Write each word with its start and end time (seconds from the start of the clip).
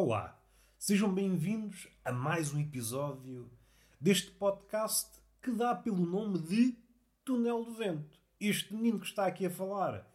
Olá, 0.00 0.40
sejam 0.78 1.12
bem-vindos 1.12 1.88
a 2.04 2.12
mais 2.12 2.54
um 2.54 2.60
episódio 2.60 3.50
deste 4.00 4.30
podcast 4.30 5.10
que 5.42 5.50
dá 5.50 5.74
pelo 5.74 6.06
nome 6.06 6.38
de 6.38 6.78
Túnel 7.24 7.64
do 7.64 7.74
Vento. 7.74 8.16
Este 8.38 8.72
menino 8.72 9.00
que 9.00 9.06
está 9.06 9.26
aqui 9.26 9.44
a 9.44 9.50
falar 9.50 10.08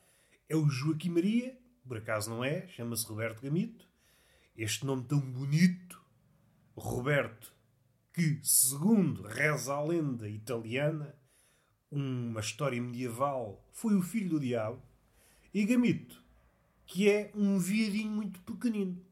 é 0.48 0.56
o 0.56 0.70
Joaquim 0.70 1.10
Maria, 1.10 1.60
por 1.86 1.98
acaso 1.98 2.30
não 2.30 2.42
é, 2.42 2.66
chama-se 2.70 3.06
Roberto 3.06 3.42
Gamito. 3.42 3.86
Este 4.56 4.86
nome 4.86 5.04
tão 5.04 5.20
bonito, 5.20 6.02
Roberto, 6.78 7.54
que, 8.14 8.40
segundo 8.42 9.24
reza 9.24 9.74
a 9.74 9.84
lenda 9.84 10.30
italiana, 10.30 11.14
uma 11.92 12.40
história 12.40 12.82
medieval, 12.82 13.68
foi 13.74 13.98
o 13.98 14.02
filho 14.02 14.30
do 14.30 14.40
diabo, 14.40 14.82
e 15.54 15.66
Gamito, 15.66 16.24
que 16.86 17.10
é 17.10 17.34
um 17.36 17.60
viadinho 17.60 18.12
muito 18.12 18.40
pequenino. 18.44 19.12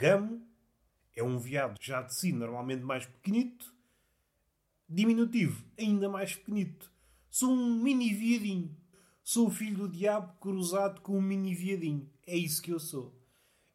Gamo 0.00 0.40
é 1.14 1.22
um 1.22 1.36
veado 1.36 1.78
já 1.78 2.00
de 2.00 2.14
si 2.14 2.32
normalmente 2.32 2.82
mais 2.82 3.04
pequenito. 3.04 3.70
Diminutivo, 4.88 5.62
ainda 5.78 6.08
mais 6.08 6.34
pequenito. 6.34 6.90
Sou 7.28 7.50
um 7.50 7.74
mini 7.74 8.14
viadinho. 8.14 8.74
Sou 9.22 9.48
o 9.48 9.50
filho 9.50 9.76
do 9.76 9.88
diabo 9.90 10.32
cruzado 10.40 11.02
com 11.02 11.18
um 11.18 11.20
mini 11.20 11.54
viadinho. 11.54 12.10
É 12.26 12.34
isso 12.34 12.62
que 12.62 12.70
eu 12.70 12.80
sou. 12.80 13.14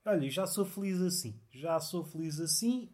Olha, 0.03 0.27
já 0.27 0.47
sou 0.47 0.65
feliz 0.65 0.99
assim. 0.99 1.39
Já 1.51 1.79
sou 1.79 2.03
feliz 2.03 2.39
assim. 2.39 2.89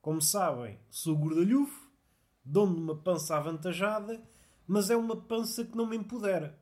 Como 0.00 0.22
sabem, 0.22 0.78
sou 0.90 1.18
gordalhufo, 1.18 1.90
dono 2.44 2.76
de 2.76 2.80
uma 2.80 2.96
pança 2.96 3.36
avantajada, 3.36 4.22
mas 4.68 4.88
é 4.88 4.96
uma 4.96 5.16
pança 5.16 5.64
que 5.64 5.76
não 5.76 5.84
me 5.84 5.96
empodera. 5.96 6.56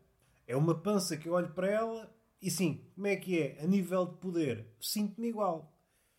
É 0.47 0.57
uma 0.57 0.75
pança 0.75 1.15
que 1.15 1.29
eu 1.29 1.35
olho 1.35 1.53
para 1.53 1.71
ela 1.71 2.22
e 2.43 2.51
sim, 2.51 2.85
como 2.95 3.07
é 3.07 3.15
que 3.15 3.41
é? 3.41 3.63
A 3.63 3.67
nível 3.69 4.05
de 4.05 4.17
poder, 4.17 4.67
sinto-me 4.81 5.29
igual. 5.29 5.73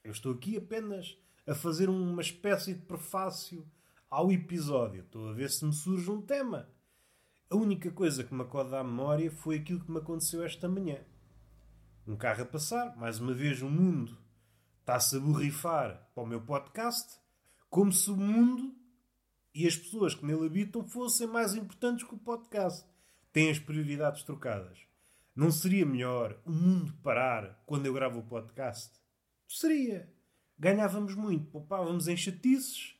Eu 0.03 0.13
estou 0.13 0.31
aqui 0.31 0.55
apenas 0.55 1.17
a 1.45 1.53
fazer 1.53 1.89
uma 1.89 2.21
espécie 2.21 2.73
de 2.73 2.81
prefácio 2.81 3.69
ao 4.09 4.31
episódio. 4.31 5.01
Estou 5.01 5.27
a 5.27 5.33
ver 5.33 5.49
se 5.49 5.65
me 5.65 5.73
surge 5.73 6.09
um 6.09 6.21
tema. 6.21 6.69
A 7.49 7.57
única 7.57 7.91
coisa 7.91 8.23
que 8.23 8.33
me 8.33 8.41
acorda 8.41 8.79
à 8.79 8.83
memória 8.83 9.29
foi 9.29 9.57
aquilo 9.57 9.83
que 9.83 9.91
me 9.91 9.97
aconteceu 9.97 10.43
esta 10.43 10.69
manhã. 10.69 11.03
Um 12.07 12.15
carro 12.15 12.43
a 12.43 12.45
passar, 12.45 12.95
mais 12.95 13.19
uma 13.19 13.33
vez 13.33 13.61
o 13.61 13.69
mundo 13.69 14.17
está-se 14.79 15.15
a 15.15 15.19
borrifar 15.19 16.09
para 16.13 16.23
o 16.23 16.27
meu 16.27 16.41
podcast, 16.41 17.19
como 17.69 17.91
se 17.91 18.09
o 18.09 18.17
mundo 18.17 18.75
e 19.53 19.67
as 19.67 19.75
pessoas 19.75 20.15
que 20.15 20.25
nele 20.25 20.45
habitam 20.45 20.87
fossem 20.87 21.27
mais 21.27 21.53
importantes 21.53 22.07
que 22.07 22.15
o 22.15 22.17
podcast. 22.17 22.85
Têm 23.31 23.49
as 23.49 23.59
prioridades 23.59 24.23
trocadas. 24.23 24.92
Não 25.35 25.49
seria 25.49 25.83
melhor 25.83 26.39
o 26.45 26.51
mundo 26.51 26.93
parar 27.01 27.63
quando 27.65 27.87
eu 27.87 27.93
gravo 27.93 28.19
o 28.19 28.23
podcast? 28.23 28.91
Seria. 29.47 30.07
Ganhávamos 30.59 31.15
muito, 31.15 31.47
poupávamos 31.47 32.07
em 32.07 32.15
chatices, 32.15 32.95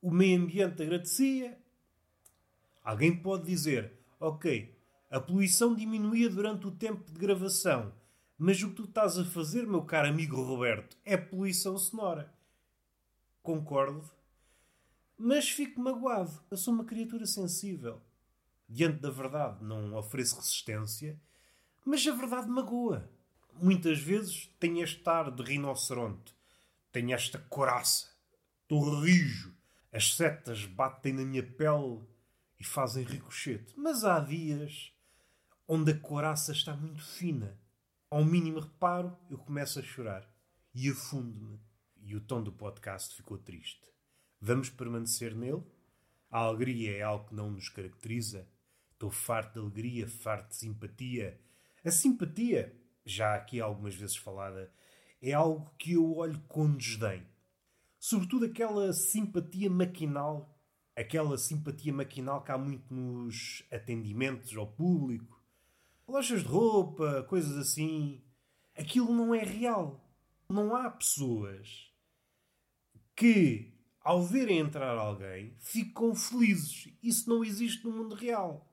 o 0.00 0.10
meio 0.10 0.40
ambiente 0.40 0.82
agradecia. 0.82 1.58
Alguém 2.82 3.14
pode 3.14 3.44
dizer: 3.44 3.92
Ok, 4.18 4.74
a 5.10 5.20
poluição 5.20 5.74
diminuía 5.74 6.30
durante 6.30 6.66
o 6.66 6.70
tempo 6.70 7.12
de 7.12 7.18
gravação, 7.18 7.92
mas 8.38 8.62
o 8.62 8.70
que 8.70 8.76
tu 8.76 8.84
estás 8.84 9.18
a 9.18 9.24
fazer, 9.24 9.66
meu 9.66 9.82
caro 9.82 10.08
amigo 10.08 10.42
Roberto, 10.42 10.96
é 11.04 11.18
poluição 11.18 11.76
sonora. 11.76 12.32
Concordo, 13.42 14.10
mas 15.18 15.50
fico 15.50 15.78
magoado. 15.78 16.32
Eu 16.50 16.56
sou 16.56 16.72
uma 16.72 16.86
criatura 16.86 17.26
sensível. 17.26 18.00
Diante 18.66 19.00
da 19.00 19.10
verdade, 19.10 19.62
não 19.62 19.94
ofereço 19.94 20.36
resistência 20.36 21.20
mas 21.84 22.06
a 22.06 22.12
verdade 22.12 22.48
magoa. 22.48 23.10
Muitas 23.60 23.98
vezes 23.98 24.50
tenho 24.58 24.82
este 24.82 25.08
ar 25.08 25.30
de 25.30 25.42
rinoceronte. 25.42 26.34
Tenho 26.90 27.12
esta 27.12 27.38
coraça. 27.38 28.08
Estou 28.62 29.00
rijo. 29.00 29.54
As 29.92 30.14
setas 30.16 30.64
batem 30.64 31.12
na 31.12 31.24
minha 31.24 31.42
pele 31.42 32.00
e 32.58 32.64
fazem 32.64 33.04
ricochete. 33.04 33.74
Mas 33.76 34.04
há 34.04 34.18
dias 34.18 34.92
onde 35.68 35.92
a 35.92 35.98
coraça 35.98 36.52
está 36.52 36.74
muito 36.74 37.02
fina. 37.02 37.58
Ao 38.10 38.24
mínimo 38.24 38.60
reparo, 38.60 39.16
eu 39.30 39.38
começo 39.38 39.78
a 39.78 39.82
chorar. 39.82 40.28
E 40.74 40.90
afundo-me. 40.90 41.60
E 42.02 42.16
o 42.16 42.20
tom 42.20 42.42
do 42.42 42.52
podcast 42.52 43.14
ficou 43.14 43.38
triste. 43.38 43.88
Vamos 44.40 44.68
permanecer 44.68 45.34
nele? 45.34 45.62
A 46.30 46.38
alegria 46.38 46.96
é 46.96 47.02
algo 47.02 47.28
que 47.28 47.34
não 47.34 47.50
nos 47.50 47.68
caracteriza. 47.68 48.48
Estou 48.92 49.10
farto 49.10 49.54
de 49.54 49.58
alegria, 49.60 50.08
farto 50.08 50.48
de 50.48 50.56
simpatia 50.56 51.40
a 51.84 51.90
simpatia, 51.90 52.74
já 53.04 53.34
aqui 53.34 53.60
algumas 53.60 53.94
vezes 53.94 54.16
falada, 54.16 54.72
é 55.20 55.32
algo 55.32 55.70
que 55.78 55.92
eu 55.92 56.16
olho 56.16 56.40
com 56.48 56.74
desdém. 56.74 57.26
Sobretudo 57.98 58.46
aquela 58.46 58.92
simpatia 58.92 59.70
maquinal, 59.70 60.58
aquela 60.96 61.36
simpatia 61.36 61.92
maquinal 61.92 62.42
que 62.42 62.52
há 62.52 62.58
muito 62.58 62.92
nos 62.92 63.64
atendimentos 63.70 64.56
ao 64.56 64.66
público, 64.66 65.42
lojas 66.06 66.42
de 66.42 66.48
roupa, 66.48 67.22
coisas 67.24 67.56
assim. 67.56 68.22
Aquilo 68.76 69.14
não 69.14 69.34
é 69.34 69.42
real. 69.42 70.00
Não 70.48 70.76
há 70.76 70.90
pessoas 70.90 71.90
que, 73.16 73.72
ao 74.00 74.22
verem 74.22 74.58
entrar 74.58 74.96
alguém, 74.98 75.56
ficam 75.58 76.14
felizes. 76.14 76.92
Isso 77.02 77.28
não 77.28 77.44
existe 77.44 77.84
no 77.84 77.92
mundo 77.92 78.14
real. 78.14 78.70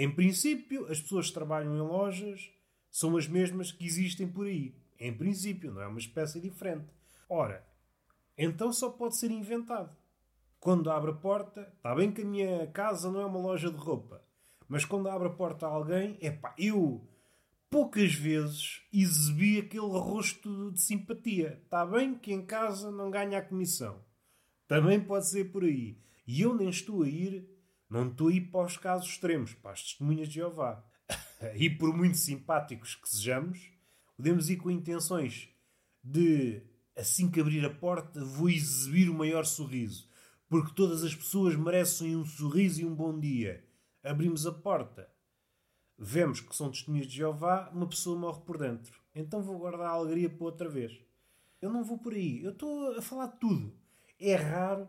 Em 0.00 0.10
princípio, 0.10 0.86
as 0.90 0.98
pessoas 0.98 1.26
que 1.26 1.34
trabalham 1.34 1.76
em 1.76 1.80
lojas 1.82 2.50
são 2.90 3.18
as 3.18 3.28
mesmas 3.28 3.70
que 3.70 3.84
existem 3.84 4.26
por 4.26 4.46
aí. 4.46 4.74
Em 4.98 5.12
princípio, 5.12 5.74
não 5.74 5.82
é 5.82 5.86
uma 5.86 5.98
espécie 5.98 6.40
diferente. 6.40 6.86
Ora, 7.28 7.62
então 8.34 8.72
só 8.72 8.88
pode 8.88 9.18
ser 9.18 9.30
inventado. 9.30 9.94
Quando 10.58 10.90
abre 10.90 11.10
a 11.10 11.14
porta, 11.14 11.70
está 11.76 11.94
bem 11.94 12.10
que 12.10 12.22
a 12.22 12.24
minha 12.24 12.66
casa 12.68 13.12
não 13.12 13.20
é 13.20 13.26
uma 13.26 13.38
loja 13.38 13.70
de 13.70 13.76
roupa, 13.76 14.24
mas 14.66 14.86
quando 14.86 15.10
abre 15.10 15.28
a 15.28 15.32
porta 15.32 15.66
a 15.66 15.70
alguém, 15.70 16.16
é 16.22 16.30
pá, 16.30 16.54
eu 16.56 17.06
poucas 17.68 18.14
vezes 18.14 18.80
exibi 18.90 19.58
aquele 19.58 19.98
rosto 19.98 20.72
de 20.72 20.80
simpatia. 20.80 21.60
Está 21.62 21.84
bem 21.84 22.14
que 22.14 22.32
em 22.32 22.42
casa 22.46 22.90
não 22.90 23.10
ganha 23.10 23.36
a 23.36 23.44
comissão. 23.44 24.02
Também 24.66 24.98
pode 24.98 25.28
ser 25.28 25.52
por 25.52 25.62
aí. 25.62 25.98
E 26.26 26.40
eu 26.40 26.54
nem 26.54 26.70
estou 26.70 27.02
a 27.02 27.06
ir 27.06 27.59
não 27.90 28.08
estou 28.08 28.28
a 28.28 28.32
ir 28.32 28.42
para 28.52 28.64
os 28.64 28.76
casos 28.76 29.08
extremos, 29.08 29.52
para 29.54 29.72
as 29.72 29.82
testemunhas 29.82 30.28
de 30.28 30.34
Jeová. 30.34 30.84
e 31.56 31.68
por 31.68 31.94
muito 31.94 32.16
simpáticos 32.16 32.94
que 32.94 33.08
sejamos, 33.08 33.72
podemos 34.16 34.48
ir 34.48 34.58
com 34.58 34.70
intenções 34.70 35.48
de, 36.02 36.62
assim 36.96 37.28
que 37.28 37.40
abrir 37.40 37.64
a 37.64 37.70
porta, 37.70 38.24
vou 38.24 38.48
exibir 38.48 39.10
o 39.10 39.14
maior 39.14 39.44
sorriso. 39.44 40.08
Porque 40.48 40.72
todas 40.74 41.02
as 41.02 41.14
pessoas 41.14 41.56
merecem 41.56 42.16
um 42.16 42.24
sorriso 42.24 42.80
e 42.80 42.84
um 42.84 42.94
bom 42.94 43.18
dia. 43.18 43.64
Abrimos 44.02 44.46
a 44.46 44.52
porta. 44.52 45.08
Vemos 45.98 46.40
que 46.40 46.54
são 46.54 46.70
testemunhas 46.70 47.06
de 47.06 47.16
Jeová, 47.16 47.70
uma 47.74 47.88
pessoa 47.88 48.18
morre 48.18 48.40
por 48.46 48.56
dentro. 48.56 48.98
Então 49.14 49.42
vou 49.42 49.58
guardar 49.58 49.88
a 49.88 49.90
alegria 49.90 50.30
para 50.30 50.44
outra 50.44 50.68
vez. 50.68 50.98
Eu 51.60 51.70
não 51.70 51.84
vou 51.84 51.98
por 51.98 52.14
aí. 52.14 52.42
Eu 52.42 52.52
estou 52.52 52.96
a 52.96 53.02
falar 53.02 53.26
de 53.26 53.38
tudo. 53.38 53.76
É 54.18 54.34
raro 54.34 54.88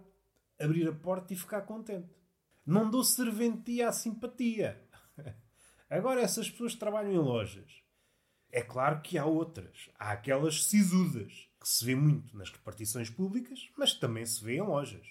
abrir 0.60 0.88
a 0.88 0.94
porta 0.94 1.34
e 1.34 1.38
ficar 1.38 1.62
contente. 1.62 2.21
Não 2.66 2.90
dou 2.90 3.04
serventia 3.04 3.90
à 3.90 3.92
simpatia. 3.92 4.82
Agora, 5.90 6.22
essas 6.22 6.50
pessoas 6.50 6.76
trabalham 6.76 7.12
em 7.12 7.18
lojas. 7.18 7.82
É 8.52 8.62
claro 8.62 9.02
que 9.02 9.18
há 9.18 9.26
outras. 9.26 9.90
Há 9.98 10.12
aquelas 10.12 10.66
sisudas, 10.66 11.50
que 11.60 11.68
se 11.68 11.84
vê 11.86 11.96
muito 11.96 12.38
nas 12.38 12.52
repartições 12.52 13.10
públicas, 13.10 13.70
mas 13.78 13.94
também 13.94 14.26
se 14.26 14.44
vê 14.44 14.58
em 14.58 14.62
lojas. 14.62 15.08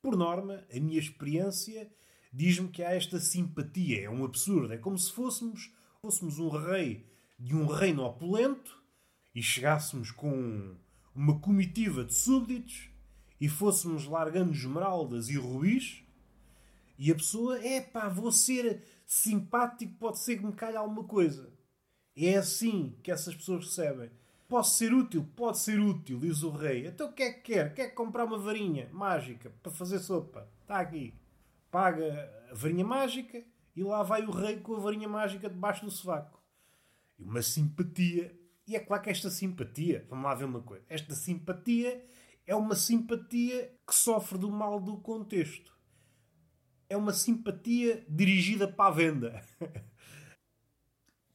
Por 0.00 0.16
norma, 0.16 0.64
a 0.74 0.80
minha 0.80 0.98
experiência 0.98 1.90
diz-me 2.32 2.68
que 2.68 2.82
há 2.82 2.94
esta 2.94 3.18
simpatia. 3.18 4.04
É 4.04 4.10
um 4.10 4.24
absurdo. 4.24 4.72
É 4.72 4.78
como 4.78 4.98
se 4.98 5.12
fôssemos, 5.12 5.72
fôssemos 6.00 6.38
um 6.38 6.48
rei 6.48 7.06
de 7.38 7.54
um 7.54 7.66
reino 7.66 8.04
opulento 8.04 8.82
e 9.34 9.42
chegássemos 9.42 10.10
com 10.10 10.76
uma 11.14 11.38
comitiva 11.40 12.04
de 12.04 12.14
súbditos 12.14 12.90
e 13.40 13.48
fôssemos 13.48 14.04
largando 14.06 14.52
esmeraldas 14.52 15.28
e 15.28 15.36
rubis 15.36 16.04
e 16.98 17.12
a 17.12 17.14
pessoa, 17.14 17.64
é 17.64 17.80
pá, 17.80 18.08
vou 18.08 18.32
ser 18.32 18.82
simpático, 19.06 19.94
pode 19.94 20.18
ser 20.18 20.36
que 20.36 20.44
me 20.44 20.52
calhe 20.52 20.76
alguma 20.76 21.04
coisa. 21.04 21.56
É 22.16 22.34
assim 22.34 22.98
que 23.04 23.12
essas 23.12 23.36
pessoas 23.36 23.66
recebem. 23.66 24.10
Posso 24.48 24.76
ser 24.76 24.92
útil? 24.92 25.24
Pode 25.36 25.58
ser 25.58 25.78
útil, 25.78 26.18
diz 26.18 26.42
o 26.42 26.50
rei. 26.50 26.88
Então 26.88 27.08
o 27.08 27.12
que 27.12 27.22
é 27.22 27.32
que 27.32 27.52
quer? 27.52 27.72
Quer 27.72 27.90
comprar 27.90 28.24
uma 28.24 28.38
varinha 28.38 28.88
mágica 28.92 29.52
para 29.62 29.70
fazer 29.70 30.00
sopa? 30.00 30.50
Está 30.62 30.80
aqui. 30.80 31.14
Paga 31.70 32.28
a 32.50 32.54
varinha 32.54 32.84
mágica 32.84 33.44
e 33.76 33.84
lá 33.84 34.02
vai 34.02 34.24
o 34.24 34.32
rei 34.32 34.56
com 34.58 34.74
a 34.74 34.80
varinha 34.80 35.08
mágica 35.08 35.48
debaixo 35.48 35.84
do 35.84 35.92
sovaco. 35.92 36.42
E 37.16 37.22
uma 37.22 37.42
simpatia. 37.42 38.36
E 38.66 38.74
é 38.74 38.80
claro 38.80 39.02
que 39.04 39.10
esta 39.10 39.30
simpatia, 39.30 40.04
vamos 40.10 40.24
lá 40.24 40.34
ver 40.34 40.44
uma 40.46 40.60
coisa, 40.60 40.84
esta 40.88 41.14
simpatia 41.14 42.04
é 42.46 42.54
uma 42.54 42.74
simpatia 42.74 43.74
que 43.86 43.94
sofre 43.94 44.36
do 44.36 44.50
mal 44.50 44.80
do 44.80 44.98
contexto 44.98 45.77
é 46.88 46.96
uma 46.96 47.12
simpatia 47.12 48.04
dirigida 48.08 48.66
para 48.66 48.88
a 48.88 48.94
venda. 48.94 49.44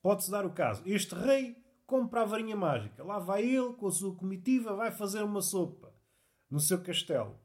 Pode-se 0.01 0.29
dar 0.29 0.45
o 0.45 0.51
caso. 0.51 0.83
Este 0.85 1.15
rei 1.15 1.55
compra 1.85 2.21
a 2.21 2.25
varinha 2.25 2.55
mágica. 2.55 3.03
Lá 3.03 3.19
vai 3.19 3.43
ele, 3.43 3.73
com 3.73 3.87
a 3.87 3.91
sua 3.91 4.15
comitiva, 4.15 4.75
vai 4.75 4.91
fazer 4.91 5.23
uma 5.23 5.41
sopa 5.41 5.93
no 6.49 6.59
seu 6.59 6.81
castelo. 6.81 7.39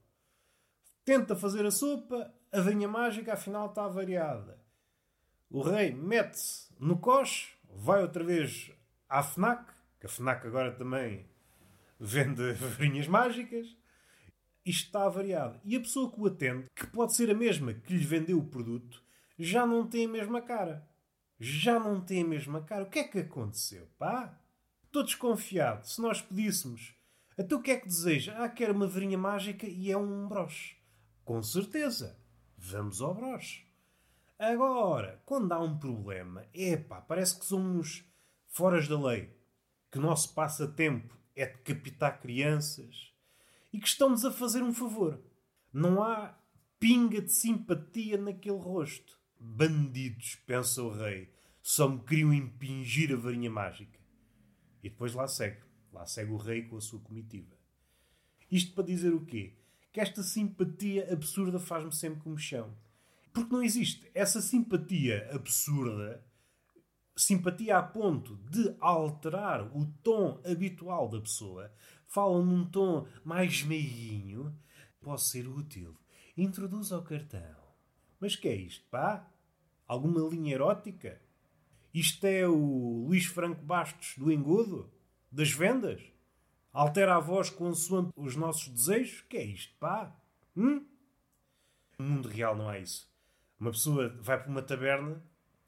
Tenta 1.05 1.37
fazer 1.37 1.65
a 1.65 1.71
sopa, 1.71 2.33
a 2.51 2.61
varinha 2.61 2.89
mágica 2.89 3.35
afinal 3.35 3.67
está 3.69 3.87
variada. 3.87 4.59
O 5.51 5.63
rei 5.63 5.93
mete-se 5.93 6.69
no 6.79 6.99
coche, 6.99 7.55
vai 7.75 8.03
outra 8.03 8.23
vez 8.25 8.71
à 9.09 9.23
FNAC, 9.23 9.73
que 9.99 10.07
a 10.07 10.09
FNAC 10.09 10.47
agora 10.47 10.73
também 10.73 11.27
vende 11.99 12.53
varinhas 12.77 13.07
mágicas, 13.07 13.77
está 14.65 15.09
variado. 15.09 15.61
E 15.65 15.77
a 15.77 15.81
pessoa 15.81 16.11
que 16.11 16.21
o 16.21 16.27
atende, 16.27 16.67
que 16.75 16.87
pode 16.87 17.15
ser 17.15 17.31
a 17.31 17.35
mesma 17.35 17.73
que 17.73 17.93
lhe 17.93 18.05
vendeu 18.05 18.39
o 18.39 18.47
produto, 18.47 19.03
já 19.39 19.67
não 19.67 19.87
tem 19.87 20.07
a 20.07 20.09
mesma 20.09 20.43
cara. 20.43 20.87
Já 21.41 21.79
não 21.79 22.01
tem 22.01 22.23
a 22.23 22.27
mesma 22.27 22.63
cara. 22.63 22.85
O 22.85 22.91
que 22.91 22.99
é 22.99 23.05
que 23.05 23.21
aconteceu, 23.21 23.87
pá? 23.99 24.39
Estou 24.85 25.05
desconfiado. 25.05 25.87
Se 25.87 26.01
nós 26.01 26.21
pedíssemos, 26.21 26.95
até 27.33 27.43
então 27.45 27.59
o 27.59 27.63
que 27.63 27.71
é 27.71 27.77
que 27.77 27.87
deseja? 27.87 28.35
Ah, 28.37 28.49
quero 28.49 28.75
uma 28.75 28.89
varinha 28.89 29.17
mágica 29.17 29.67
e 29.67 29.93
é 29.93 29.97
um 29.97 30.27
broche. 30.27 30.77
Com 31.25 31.41
certeza. 31.43 32.19
Vamos 32.57 33.01
ao 33.01 33.15
broche. 33.15 33.65
Agora, 34.37 35.23
quando 35.25 35.53
há 35.53 35.61
um 35.61 35.79
problema, 35.79 36.45
epá, 36.53 37.01
parece 37.01 37.39
que 37.39 37.45
somos 37.45 38.05
foras 38.49 38.89
da 38.89 38.99
lei. 39.01 39.33
Que 39.91 39.99
o 39.99 40.03
nosso 40.03 40.35
passatempo 40.35 41.17
é 41.37 41.47
decapitar 41.47 42.21
crianças 42.21 43.13
e 43.73 43.79
que 43.79 43.87
estão-nos 43.87 44.25
a 44.25 44.33
fazer 44.33 44.63
um 44.63 44.73
favor. 44.73 45.23
Não 45.73 46.03
há 46.03 46.39
pinga 46.79 47.21
de 47.21 47.33
simpatia 47.33 48.17
naquele 48.17 48.59
rosto. 48.59 49.19
Bandidos, 49.39 50.37
pensa 50.47 50.83
o 50.83 50.91
rei, 50.91 51.31
só 51.63 51.89
me 51.89 52.01
queriam 52.01 52.33
impingir 52.33 53.13
a 53.13 53.17
varinha 53.17 53.51
mágica. 53.51 53.99
E 54.83 54.89
depois 54.89 55.15
lá 55.15 55.29
segue. 55.29 55.63
Lá 55.93 56.07
segue 56.07 56.33
o 56.33 56.37
rei 56.37 56.63
com 56.63 56.77
a 56.77 56.81
sua 56.81 57.01
comitiva. 57.01 57.57
Isto 58.51 58.75
para 58.75 58.85
dizer 58.85 59.13
o 59.13 59.25
quê? 59.25 59.55
Que 59.93 60.01
esta 60.01 60.23
simpatia 60.23 61.13
absurda 61.13 61.59
faz-me 61.59 61.95
sempre 61.95 62.21
como 62.21 62.39
chão. 62.39 62.75
Porque 63.33 63.53
não 63.53 63.63
existe 63.63 64.11
essa 64.15 64.41
simpatia 64.41 65.29
absurda, 65.33 66.25
simpatia 67.19 67.77
a 67.77 67.83
ponto 67.83 68.37
de 68.49 68.77
alterar 68.79 69.77
o 69.77 69.85
tom 70.05 70.41
habitual 70.45 71.09
da 71.09 71.21
pessoa, 71.21 71.71
fala 72.07 72.43
num 72.45 72.65
tom 72.65 73.07
mais 73.25 73.63
meiguinho, 73.65 74.57
pode 75.01 75.23
ser 75.29 75.49
útil. 75.49 75.97
Introduz 76.37 76.93
ao 76.93 77.03
cartão. 77.03 77.57
Mas 78.21 78.37
que 78.37 78.49
é 78.49 78.55
isto, 78.55 78.85
pá? 78.89 79.29
Alguma 79.87 80.21
linha 80.29 80.55
erótica? 80.55 81.21
Isto 81.93 82.25
é 82.27 82.47
o 82.47 83.07
Luís 83.07 83.25
Franco 83.27 83.65
Bastos 83.65 84.15
do 84.17 84.31
engodo? 84.31 84.89
Das 85.31 85.51
vendas? 85.51 86.01
Altera 86.73 87.17
a 87.17 87.21
voz 87.21 87.51
consoante 87.51 88.13
os 88.15 88.37
nossos 88.37 88.69
desejos? 88.69 89.23
Que 89.23 89.39
é 89.39 89.45
isto, 89.45 89.75
pá? 89.81 90.17
Hum? 90.57 90.87
No 91.99 92.07
mundo 92.07 92.29
real 92.29 92.55
não 92.55 92.69
há 92.69 92.79
isso. 92.79 93.11
Uma 93.59 93.73
pessoa 93.73 94.09
vai 94.21 94.41
para 94.41 94.51
uma 94.51 94.63
taberna, 94.63 95.21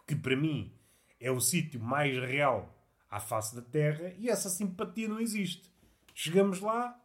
que 0.07 0.15
para 0.15 0.37
mim 0.37 0.73
é 1.21 1.31
o 1.31 1.39
sítio 1.39 1.79
mais 1.81 2.17
real 2.19 2.75
à 3.11 3.21
face 3.21 3.55
da 3.55 3.63
Terra, 3.63 4.15
e 4.19 4.29
essa 4.29 4.49
simpatia 4.49 5.09
não 5.09 5.21
existe. 5.21 5.71
Chegamos 6.15 6.61
lá 6.61 6.99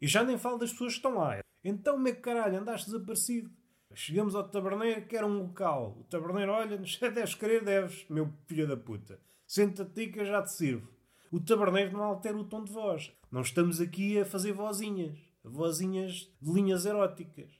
e 0.00 0.06
já 0.06 0.24
nem 0.24 0.38
falo 0.38 0.58
das 0.58 0.72
pessoas 0.72 0.94
que 0.94 0.98
estão 0.98 1.18
lá. 1.18 1.40
Então, 1.62 1.94
como 1.94 2.08
é 2.08 2.12
caralho, 2.12 2.58
andaste 2.58 2.86
desaparecido? 2.90 3.50
Chegamos 3.94 4.34
ao 4.34 4.48
taberneiro, 4.48 5.06
que 5.06 5.16
era 5.16 5.26
um 5.26 5.42
local. 5.42 5.96
O 6.00 6.04
taberneiro 6.04 6.52
olha-nos, 6.52 6.96
deves 7.00 7.34
querer, 7.34 7.64
deves, 7.64 8.06
meu 8.08 8.32
filho 8.46 8.66
da 8.66 8.76
puta. 8.76 9.20
Senta-te 9.46 10.08
que 10.08 10.20
eu 10.20 10.24
já 10.24 10.42
te 10.42 10.52
sirvo. 10.52 10.88
O 11.30 11.40
taberneiro 11.40 11.92
não 11.92 12.04
altera 12.04 12.36
o 12.36 12.44
tom 12.44 12.64
de 12.64 12.72
voz. 12.72 13.12
Não 13.30 13.40
estamos 13.40 13.80
aqui 13.80 14.18
a 14.18 14.24
fazer 14.24 14.52
vozinhas. 14.52 15.18
Vozinhas 15.42 16.30
de 16.40 16.52
linhas 16.52 16.86
eróticas. 16.86 17.50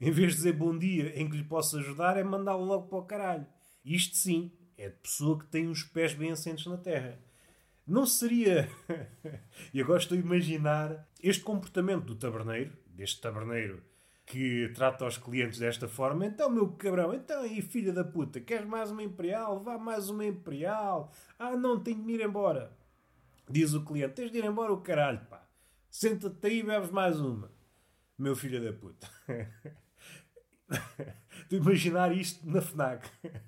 Em 0.00 0.10
vez 0.10 0.30
de 0.30 0.36
dizer 0.36 0.52
bom 0.52 0.76
dia 0.76 1.18
em 1.20 1.28
que 1.28 1.36
lhe 1.36 1.44
posso 1.44 1.78
ajudar, 1.78 2.16
é 2.16 2.24
mandá-lo 2.24 2.64
logo 2.64 2.88
para 2.88 2.98
o 2.98 3.04
caralho. 3.04 3.46
Isto 3.84 4.16
sim, 4.16 4.52
é 4.80 4.88
de 4.88 4.96
pessoa 4.96 5.38
que 5.38 5.46
tem 5.46 5.68
os 5.68 5.82
pés 5.82 6.14
bem 6.14 6.32
assentes 6.32 6.66
na 6.66 6.76
terra. 6.76 7.18
Não 7.86 8.06
seria. 8.06 8.68
e 9.74 9.80
agora 9.80 9.98
estou 9.98 10.16
a 10.16 10.20
imaginar 10.20 11.08
este 11.22 11.42
comportamento 11.42 12.04
do 12.04 12.14
taberneiro, 12.14 12.72
deste 12.86 13.20
taberneiro 13.20 13.82
que 14.30 14.70
trata 14.74 15.06
os 15.06 15.18
clientes 15.18 15.58
desta 15.58 15.88
forma. 15.88 16.24
Então, 16.24 16.48
meu 16.48 16.68
cabrão, 16.68 17.12
então 17.12 17.42
aí, 17.42 17.60
filha 17.60 17.92
da 17.92 18.04
puta, 18.04 18.40
queres 18.40 18.64
mais 18.64 18.90
uma 18.90 19.02
imperial? 19.02 19.60
Vá 19.60 19.76
mais 19.76 20.08
uma 20.08 20.24
imperial. 20.24 21.12
Ah, 21.36 21.56
não, 21.56 21.82
tenho 21.82 22.04
de 22.04 22.12
ir 22.12 22.20
embora. 22.20 22.70
Diz 23.48 23.74
o 23.74 23.84
cliente: 23.84 24.14
tens 24.14 24.30
de 24.30 24.38
ir 24.38 24.44
embora 24.44 24.72
o 24.72 24.80
caralho, 24.80 25.26
pá. 25.28 25.44
Senta-te 25.90 26.46
aí 26.46 26.60
e 26.60 26.62
bebes 26.62 26.90
mais 26.90 27.20
uma. 27.20 27.50
Meu 28.16 28.36
filho 28.36 28.62
da 28.62 28.72
puta. 28.72 29.10
de 31.50 31.56
imaginar 31.56 32.16
isto 32.16 32.48
na 32.48 32.62
FNAC. 32.62 33.10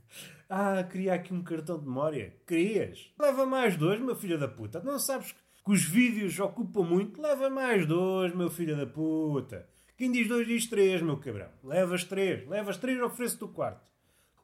Ah, 0.55 0.85
queria 0.85 1.15
aqui 1.15 1.33
um 1.33 1.43
cartão 1.43 1.79
de 1.79 1.87
memória. 1.87 2.37
Querias? 2.47 3.11
Leva 3.19 3.47
mais 3.47 3.75
dois, 3.75 3.99
meu 3.99 4.15
filho 4.15 4.39
da 4.39 4.47
puta. 4.47 4.83
Não 4.83 4.99
sabes 4.99 5.33
que 5.33 5.73
os 5.73 5.83
vídeos 5.83 6.39
ocupam 6.39 6.83
muito? 6.83 7.23
Leva 7.23 7.49
mais 7.49 7.87
dois, 7.87 8.35
meu 8.35 8.51
filho 8.51 8.77
da 8.77 8.87
puta. 8.87 9.67
Quem 9.97 10.13
diz 10.13 10.29
dois 10.29 10.47
diz 10.47 10.67
três, 10.67 11.01
meu 11.01 11.17
cabrão. 11.17 11.49
Levas 11.65 12.05
três. 12.05 12.47
Levas 12.47 12.77
três, 12.77 13.01
ofereço-te 13.01 13.45
o 13.45 13.49
quarto. 13.49 13.91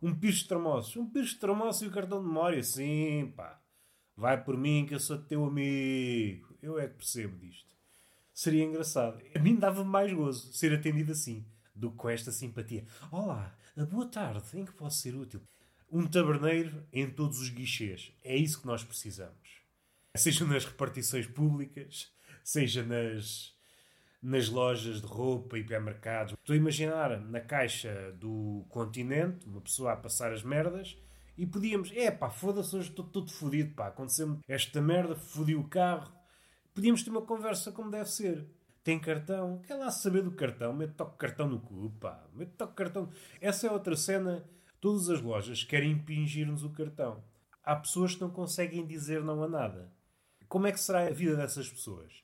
Um 0.01 0.15
piso 0.15 0.39
de 0.39 0.49
tramoços. 0.49 0.97
Um 0.97 1.05
piso 1.05 1.35
de 1.35 1.41
tramoços 1.41 1.83
e 1.83 1.87
o 1.89 1.91
cartão 1.91 2.23
de 2.23 2.27
memória. 2.27 2.63
Sim, 2.63 3.31
pá. 3.37 3.61
Vai 4.17 4.43
por 4.43 4.57
mim 4.57 4.87
que 4.89 4.95
eu 4.95 5.01
sou 5.01 5.19
teu 5.19 5.45
amigo. 5.45 6.57
Eu 6.63 6.79
é 6.79 6.89
que 6.89 6.95
percebo 6.95 7.37
disto. 7.37 7.77
Seria 8.33 8.65
engraçado. 8.65 9.23
A 9.37 9.39
mim 9.41 9.57
dava 9.57 9.85
mais 9.85 10.11
gozo 10.11 10.55
ser 10.55 10.73
atendido 10.73 11.13
assim 11.13 11.45
do 11.79 11.91
que 11.91 11.97
com 11.97 12.09
esta 12.09 12.33
simpatia. 12.33 12.85
Olá, 13.11 13.57
boa 13.91 14.07
tarde. 14.07 14.59
Em 14.59 14.65
que 14.65 14.73
posso 14.73 15.01
ser 15.01 15.15
útil? 15.15 15.41
um 15.91 16.07
taberneiro 16.07 16.87
em 16.93 17.09
todos 17.11 17.41
os 17.41 17.49
guichês. 17.49 18.13
É 18.23 18.37
isso 18.37 18.61
que 18.61 18.67
nós 18.67 18.85
precisamos. 18.85 19.63
Seja 20.17 20.45
nas 20.45 20.65
repartições 20.65 21.26
públicas, 21.26 22.12
seja 22.45 22.83
nas, 22.83 23.55
nas 24.23 24.49
lojas 24.49 25.00
de 25.00 25.07
roupa 25.07 25.57
e 25.57 25.61
hipermercados. 25.61 26.35
Estou 26.35 26.55
a 26.55 26.57
imaginar 26.57 27.21
na 27.21 27.41
caixa 27.41 28.12
do 28.12 28.67
continente, 28.69 29.47
uma 29.47 29.61
pessoa 29.61 29.93
a 29.93 29.97
passar 29.97 30.33
as 30.33 30.43
merdas, 30.43 30.97
e 31.37 31.47
podíamos, 31.47 31.93
é 31.95 32.11
pá, 32.11 32.29
foda-se, 32.29 32.75
hoje 32.75 32.91
estou 32.91 33.05
todo 33.05 33.31
fodido, 33.31 33.73
pá, 33.75 33.88
aconteceu-me 33.88 34.41
esta 34.49 34.81
merda, 34.81 35.14
fodi 35.14 35.55
o 35.55 35.64
carro. 35.64 36.12
Podíamos 36.75 37.02
ter 37.02 37.11
uma 37.11 37.23
conversa 37.23 37.71
como 37.73 37.91
deve 37.91 38.11
ser. 38.11 38.45
Tem 38.88 38.99
cartão? 38.99 39.61
Quer 39.66 39.75
lá 39.75 39.90
saber 39.90 40.23
do 40.23 40.30
cartão? 40.30 40.73
Mete 40.73 41.02
o 41.02 41.04
cartão 41.04 41.47
no 41.47 41.61
cu, 41.61 41.90
pá. 42.00 42.26
Mete 42.33 42.62
o 42.62 42.68
cartão. 42.68 43.11
Essa 43.38 43.66
é 43.66 43.71
outra 43.71 43.95
cena 43.95 44.42
Todas 44.80 45.11
as 45.11 45.21
lojas 45.21 45.62
querem 45.62 45.90
impingir-nos 45.90 46.64
o 46.64 46.71
cartão. 46.71 47.23
Há 47.62 47.76
pessoas 47.76 48.14
que 48.14 48.23
não 48.23 48.30
conseguem 48.30 48.87
dizer 48.87 49.23
não 49.23 49.42
a 49.42 49.47
nada. 49.47 49.92
Como 50.49 50.66
é 50.66 50.73
que 50.73 50.80
será 50.80 51.07
a 51.07 51.11
vida 51.11 51.37
dessas 51.37 51.68
pessoas? 51.68 52.14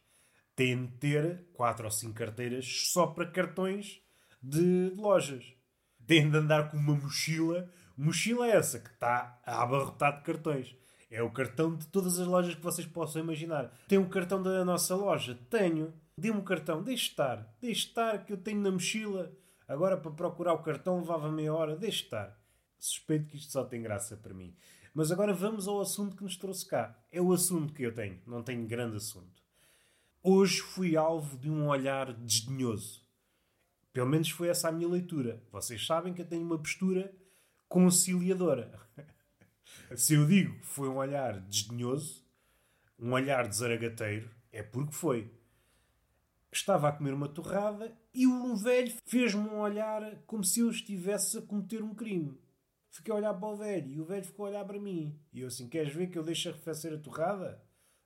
Têm 0.56 0.86
de 0.86 0.92
ter 0.92 1.44
quatro 1.52 1.84
ou 1.84 1.90
cinco 1.90 2.14
carteiras 2.14 2.64
só 2.90 3.08
para 3.08 3.30
cartões 3.30 4.00
de 4.42 4.90
lojas. 4.96 5.44
Têm 6.06 6.30
de 6.30 6.38
andar 6.38 6.70
com 6.70 6.78
uma 6.78 6.94
mochila. 6.94 7.70
Mochila 7.94 8.46
é 8.46 8.56
essa 8.56 8.78
que 8.78 8.88
está 8.88 9.38
a 9.44 9.62
abarrotar 9.62 10.16
de 10.16 10.22
cartões. 10.22 10.74
É 11.10 11.22
o 11.22 11.30
cartão 11.30 11.76
de 11.76 11.86
todas 11.88 12.18
as 12.18 12.26
lojas 12.26 12.54
que 12.54 12.62
vocês 12.62 12.86
possam 12.86 13.20
imaginar. 13.20 13.70
Tem 13.86 13.98
o 13.98 14.08
cartão 14.08 14.42
da 14.42 14.64
nossa 14.64 14.96
loja? 14.96 15.38
Tenho. 15.50 15.92
Dê-me 16.16 16.38
o 16.38 16.44
cartão. 16.44 16.82
Deixe 16.82 17.08
estar. 17.08 17.56
Deixe 17.60 17.88
estar 17.88 18.24
que 18.24 18.32
eu 18.32 18.36
tenho 18.36 18.60
na 18.60 18.70
mochila. 18.70 19.32
Agora 19.66 19.96
para 19.96 20.10
procurar 20.10 20.54
o 20.54 20.62
cartão 20.62 21.00
levava 21.00 21.30
meia 21.30 21.52
hora. 21.52 21.76
Deixe 21.76 22.04
estar. 22.04 22.38
Suspeito 22.78 23.26
que 23.26 23.36
isto 23.36 23.52
só 23.52 23.64
tem 23.64 23.82
graça 23.82 24.16
para 24.16 24.34
mim. 24.34 24.54
Mas 24.94 25.10
agora 25.10 25.32
vamos 25.32 25.66
ao 25.66 25.80
assunto 25.80 26.16
que 26.16 26.22
nos 26.22 26.36
trouxe 26.36 26.64
cá. 26.64 26.96
É 27.10 27.20
o 27.20 27.32
assunto 27.32 27.72
que 27.72 27.82
eu 27.82 27.92
tenho, 27.92 28.20
não 28.26 28.42
tenho 28.42 28.64
grande 28.66 28.96
assunto. 28.96 29.42
Hoje 30.22 30.60
fui 30.60 30.96
alvo 30.96 31.36
de 31.36 31.50
um 31.50 31.66
olhar 31.66 32.12
desdenhoso. 32.12 33.02
Pelo 33.92 34.08
menos 34.08 34.30
foi 34.30 34.48
essa 34.48 34.68
a 34.68 34.72
minha 34.72 34.88
leitura. 34.88 35.42
Vocês 35.50 35.84
sabem 35.84 36.14
que 36.14 36.22
eu 36.22 36.26
tenho 36.26 36.42
uma 36.42 36.58
postura 36.58 37.12
conciliadora. 37.68 38.80
Se 39.96 40.14
eu 40.14 40.26
digo 40.26 40.58
que 40.60 40.66
foi 40.66 40.88
um 40.88 40.96
olhar 40.96 41.40
desdenhoso, 41.40 42.24
um 42.98 43.12
olhar 43.12 43.48
desaragateiro, 43.48 44.30
é 44.52 44.62
porque 44.62 44.92
foi. 44.92 45.30
Estava 46.54 46.88
a 46.88 46.92
comer 46.92 47.12
uma 47.12 47.28
torrada 47.28 47.92
e 48.14 48.28
um 48.28 48.54
velho 48.54 48.94
fez-me 49.06 49.42
um 49.42 49.58
olhar 49.58 50.22
como 50.24 50.44
se 50.44 50.60
eu 50.60 50.70
estivesse 50.70 51.36
a 51.38 51.42
cometer 51.42 51.82
um 51.82 51.92
crime. 51.92 52.40
Fiquei 52.90 53.12
a 53.12 53.16
olhar 53.16 53.34
para 53.34 53.48
o 53.48 53.56
velho 53.56 53.90
e 53.92 54.00
o 54.00 54.04
velho 54.04 54.24
ficou 54.24 54.46
a 54.46 54.50
olhar 54.50 54.64
para 54.64 54.80
mim. 54.80 55.18
E 55.32 55.40
eu 55.40 55.48
assim, 55.48 55.68
queres 55.68 55.92
ver 55.92 56.06
que 56.06 56.16
eu 56.16 56.22
deixo 56.22 56.48
arrefecer 56.48 56.92
a 56.94 56.98
torrada? 56.98 57.60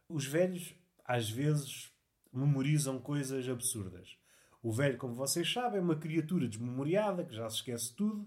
Os 0.09 0.25
velhos, 0.25 0.75
às 1.05 1.29
vezes, 1.29 1.93
memorizam 2.33 2.99
coisas 2.99 3.47
absurdas. 3.47 4.17
O 4.63 4.73
velho, 4.73 4.97
como 4.97 5.15
vocês 5.15 5.53
sabem, 5.53 5.79
é 5.79 5.83
uma 5.83 5.97
criatura 5.97 6.49
desmemoriada, 6.49 7.25
que 7.25 7.35
já 7.35 7.49
se 7.51 7.57
esquece 7.57 7.95
tudo. 7.95 8.27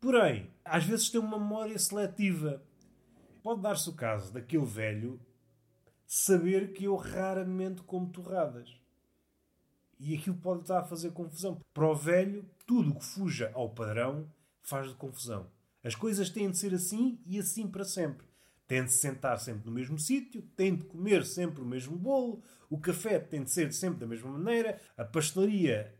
Porém, 0.00 0.54
às 0.64 0.84
vezes 0.84 1.10
tem 1.10 1.20
uma 1.20 1.40
memória 1.40 1.76
seletiva. 1.76 2.64
Pode 3.42 3.62
dar-se 3.62 3.90
o 3.90 3.94
caso 3.94 4.32
daquele 4.32 4.64
velho 4.64 5.20
saber 6.06 6.72
que 6.72 6.84
eu 6.84 6.94
raramente 6.94 7.82
como 7.82 8.12
torradas. 8.12 8.85
E 9.98 10.14
aquilo 10.14 10.36
pode 10.36 10.62
estar 10.62 10.80
a 10.80 10.84
fazer 10.84 11.10
confusão. 11.12 11.60
Para 11.72 11.88
o 11.88 11.94
velho, 11.94 12.44
tudo 12.66 12.90
o 12.90 12.94
que 12.96 13.04
fuja 13.04 13.50
ao 13.54 13.70
padrão 13.70 14.28
faz 14.62 14.88
de 14.88 14.94
confusão. 14.94 15.46
As 15.82 15.94
coisas 15.94 16.28
têm 16.30 16.50
de 16.50 16.58
ser 16.58 16.74
assim 16.74 17.18
e 17.24 17.38
assim 17.38 17.66
para 17.68 17.84
sempre. 17.84 18.26
Tem 18.66 18.84
de 18.84 18.92
sentar 18.92 19.38
sempre 19.38 19.64
no 19.66 19.72
mesmo 19.72 19.98
sítio, 19.98 20.42
tem 20.56 20.74
de 20.74 20.82
comer 20.84 21.24
sempre 21.24 21.62
o 21.62 21.66
mesmo 21.66 21.96
bolo, 21.96 22.42
o 22.68 22.78
café 22.78 23.20
tem 23.20 23.44
de 23.44 23.50
ser 23.52 23.72
sempre 23.72 24.00
da 24.00 24.06
mesma 24.06 24.28
maneira, 24.30 24.80
a 24.96 25.04
pastelaria 25.04 25.94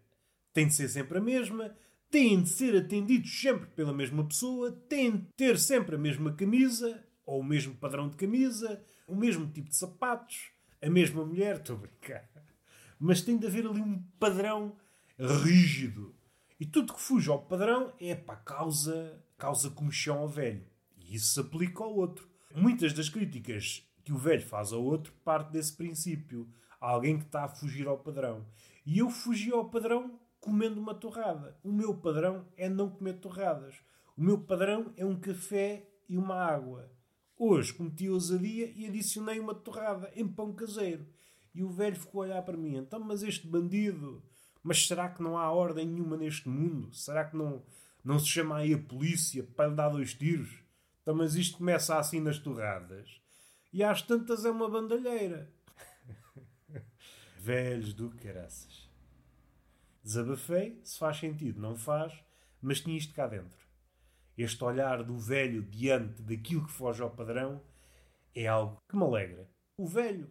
tem 0.53 0.67
de 0.67 0.75
ser 0.75 0.89
sempre 0.89 1.19
a 1.19 1.21
mesma, 1.21 1.77
têm 2.11 2.43
de 2.43 2.49
ser 2.49 2.77
atendidos 2.77 3.41
sempre 3.41 3.67
pela 3.69 3.93
mesma 3.93 4.25
pessoa, 4.25 4.73
têm 4.73 5.13
de 5.13 5.27
ter 5.37 5.59
sempre 5.59 5.95
a 5.95 5.99
mesma 5.99 6.33
camisa, 6.33 7.05
ou 7.25 7.41
o 7.41 7.45
mesmo 7.45 7.75
padrão 7.75 8.09
de 8.09 8.17
camisa, 8.17 8.83
o 9.07 9.15
mesmo 9.15 9.47
tipo 9.47 9.69
de 9.69 9.77
sapatos, 9.77 10.51
a 10.83 10.91
mesma 10.91 11.25
mulher, 11.25 11.57
estou 11.61 11.77
a 11.77 11.81
brincar. 11.81 12.36
Mas 12.99 13.21
tem 13.21 13.37
de 13.37 13.47
haver 13.47 13.67
ali 13.67 13.81
um 13.81 14.03
padrão 14.19 14.77
rígido. 15.19 16.15
E 16.59 16.65
tudo 16.65 16.95
que 16.95 17.01
fuja 17.01 17.33
ao 17.33 17.43
padrão 17.43 17.93
é 18.01 18.15
para 18.15 18.37
causa, 18.37 19.23
causa 19.37 19.71
comichão 19.71 20.19
ao 20.19 20.29
velho. 20.29 20.67
E 20.97 21.15
isso 21.15 21.35
se 21.35 21.41
aplica 21.41 21.85
ao 21.85 21.95
outro. 21.95 22.29
Muitas 22.55 22.93
das 22.93 23.09
críticas 23.09 23.87
que 24.05 24.13
o 24.13 24.19
velho 24.19 24.47
faz 24.47 24.73
ao 24.73 24.83
outro 24.83 25.13
parte 25.25 25.53
desse 25.53 25.77
princípio. 25.77 26.49
Há 26.81 26.91
alguém 26.91 27.19
que 27.19 27.25
está 27.25 27.45
a 27.45 27.49
fugir 27.49 27.87
ao 27.87 27.99
padrão. 27.99 28.47
E 28.87 28.99
eu 28.99 29.11
fugi 29.11 29.51
ao 29.51 29.69
padrão 29.69 30.19
comendo 30.41 30.81
uma 30.81 30.95
torrada. 30.95 31.59
O 31.63 31.73
meu 31.73 31.95
padrão 31.95 32.47
é 32.57 32.69
não 32.69 32.89
comer 32.89 33.15
torradas. 33.15 33.75
O 34.17 34.23
meu 34.23 34.39
padrão 34.39 34.93
é 34.97 35.05
um 35.05 35.19
café 35.19 35.87
e 36.09 36.17
uma 36.17 36.37
água. 36.37 36.91
Hoje 37.37 37.75
cometi 37.75 38.09
ousadia 38.09 38.73
e 38.75 38.87
adicionei 38.87 39.39
uma 39.39 39.55
torrada 39.55 40.11
em 40.15 40.27
pão 40.27 40.55
caseiro. 40.55 41.07
E 41.57 41.65
o 41.65 41.71
velho 41.71 41.97
ficou 41.97 42.23
a 42.23 42.27
olhar 42.27 42.43
para 42.43 42.57
mim. 42.57 42.77
Então, 42.77 43.01
mas 43.01 43.23
este 43.23 43.47
bandido... 43.47 44.23
Mas 44.63 44.87
será 44.87 45.09
que 45.09 45.23
não 45.23 45.39
há 45.39 45.49
ordem 45.51 45.87
nenhuma 45.87 46.17
neste 46.17 46.49
mundo? 46.49 46.93
Será 46.93 47.25
que 47.25 47.37
não, 47.37 47.63
não 48.05 48.19
se 48.19 48.27
chama 48.27 48.57
aí 48.57 48.75
a 48.75 48.79
polícia 48.79 49.45
para 49.45 49.69
lhe 49.69 49.77
dar 49.77 49.89
dois 49.89 50.13
tiros? 50.13 50.59
Então, 51.01 51.15
mas 51.15 51.37
isto 51.37 51.59
começa 51.59 51.97
assim 51.97 52.21
nas 52.21 52.41
torradas. 52.41 53.23
E 53.73 53.85
às 53.85 54.03
tantas 54.03 54.45
é 54.45 54.51
uma 54.51 54.69
bandalheira. 54.69 55.49
Velhos 57.39 57.95
do 57.95 58.11
caraças. 58.11 58.91
Desabafei, 60.03 60.81
se 60.83 60.99
faz 60.99 61.19
sentido, 61.19 61.61
não 61.61 61.77
faz, 61.77 62.13
mas 62.61 62.81
tinha 62.81 62.99
isto 62.99 63.15
cá 63.15 63.29
dentro. 63.29 63.67
Este 64.37 64.65
olhar 64.65 65.05
do 65.05 65.17
velho 65.17 65.63
diante 65.63 66.23
daquilo 66.23 66.67
que 66.67 66.73
foge 66.73 67.03
ao 67.03 67.11
padrão 67.11 67.63
é 68.35 68.49
algo 68.49 68.77
que 68.89 68.97
me 68.97 69.05
alegra. 69.05 69.49
O 69.79 69.87
velho 69.87 70.29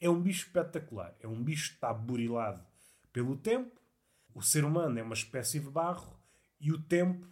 é 0.00 0.08
um 0.08 0.20
bicho 0.20 0.46
espetacular. 0.46 1.14
É 1.20 1.26
um 1.26 1.42
bicho 1.42 1.70
que 1.70 1.74
está 1.76 1.92
burilado 1.92 2.62
pelo 3.12 3.36
tempo. 3.36 3.80
O 4.34 4.42
ser 4.42 4.64
humano 4.64 4.98
é 4.98 5.02
uma 5.02 5.14
espécie 5.14 5.60
de 5.60 5.70
barro 5.70 6.18
e 6.60 6.72
o 6.72 6.80
tempo 6.80 7.26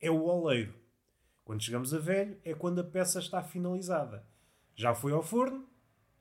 é 0.00 0.10
o 0.10 0.24
oleiro. 0.24 0.74
Quando 1.44 1.62
chegamos 1.62 1.92
a 1.92 1.98
velho 1.98 2.38
é 2.44 2.54
quando 2.54 2.80
a 2.80 2.84
peça 2.84 3.18
está 3.18 3.42
finalizada. 3.42 4.26
Já 4.74 4.94
foi 4.94 5.12
ao 5.12 5.22
forno 5.22 5.68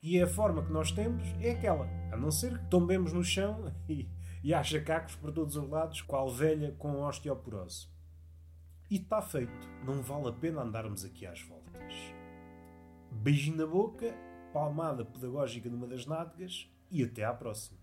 e 0.02 0.22
a 0.22 0.28
forma 0.28 0.64
que 0.64 0.72
nós 0.72 0.92
temos 0.92 1.24
é 1.42 1.52
aquela. 1.52 1.88
A 2.12 2.18
não 2.18 2.30
ser 2.30 2.60
que 2.60 2.70
tombemos 2.70 3.14
no 3.14 3.24
chão 3.24 3.74
e 3.90 4.08
e 4.44 4.54
há 4.54 4.62
chacacos 4.62 5.16
por 5.16 5.32
todos 5.32 5.56
os 5.56 5.70
lados, 5.70 6.02
qual 6.02 6.30
velha 6.30 6.74
com 6.74 7.02
osteoporose. 7.02 7.88
E 8.92 8.98
está 8.98 9.22
feito, 9.22 9.68
não 9.86 10.02
vale 10.04 10.28
a 10.28 10.34
pena 10.34 10.62
andarmos 10.62 11.06
aqui 11.06 11.26
às 11.26 11.42
voltas. 11.42 11.94
Beijinho 13.10 13.58
na 13.58 13.66
boca, 13.66 14.14
palmada 14.54 15.04
pedagógica 15.04 15.68
numa 15.68 15.88
das 15.88 16.06
nádegas 16.06 16.72
e 16.92 17.04
até 17.04 17.26
à 17.26 17.34
próxima. 17.34 17.83